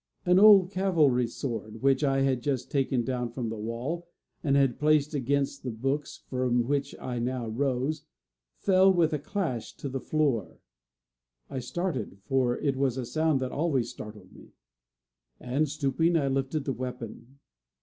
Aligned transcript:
An 0.25 0.39
old 0.39 0.71
cavalry 0.71 1.27
sword, 1.27 1.83
which 1.83 2.03
I 2.03 2.21
had 2.21 2.41
just 2.41 2.71
taken 2.71 3.03
down 3.03 3.29
from 3.29 3.49
the 3.49 3.55
wall, 3.55 4.07
and 4.43 4.55
had 4.55 4.79
placed 4.79 5.13
leaning 5.13 5.25
against 5.27 5.61
the 5.61 5.69
books 5.69 6.23
from 6.27 6.63
which 6.67 6.95
I 6.99 7.19
now 7.19 7.47
rose, 7.47 8.01
fell 8.57 8.91
with 8.91 9.13
a 9.13 9.19
clash 9.19 9.75
to 9.77 9.87
the 9.89 10.01
floor. 10.01 10.57
I 11.51 11.59
started; 11.59 12.17
for 12.23 12.57
it 12.57 12.75
was 12.75 12.97
a 12.97 13.05
sound 13.05 13.41
that 13.41 13.51
always 13.51 13.91
startled 13.91 14.31
me; 14.33 14.53
and 15.39 15.69
stooping 15.69 16.17
I 16.17 16.29
lifted 16.29 16.65
the 16.65 16.73
weapon. 16.73 17.37